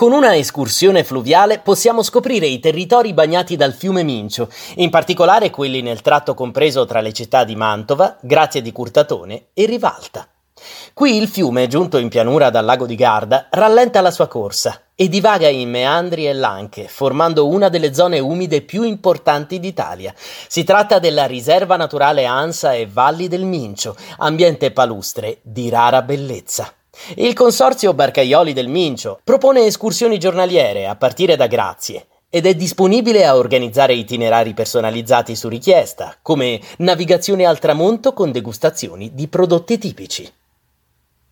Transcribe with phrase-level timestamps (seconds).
[0.00, 5.82] Con una escursione fluviale possiamo scoprire i territori bagnati dal fiume Mincio, in particolare quelli
[5.82, 10.26] nel tratto compreso tra le città di Mantova, Grazia di Curtatone e Rivalta.
[10.94, 15.06] Qui il fiume, giunto in pianura dal lago di Garda, rallenta la sua corsa e
[15.10, 20.14] divaga in meandri e lanche, formando una delle zone umide più importanti d'Italia.
[20.16, 26.72] Si tratta della riserva naturale Ansa e Valli del Mincio, ambiente palustre di rara bellezza.
[27.16, 33.26] Il consorzio Barcaioli del Mincio propone escursioni giornaliere a partire da Grazie ed è disponibile
[33.26, 40.30] a organizzare itinerari personalizzati su richiesta, come navigazione al tramonto con degustazioni di prodotti tipici.